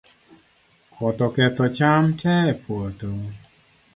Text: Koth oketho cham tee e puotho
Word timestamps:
Koth 0.95 1.21
oketho 1.27 1.65
cham 1.77 2.05
tee 2.19 2.43
e 2.51 2.53
puotho 2.63 3.11